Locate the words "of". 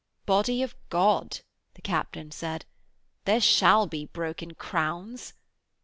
0.63-0.73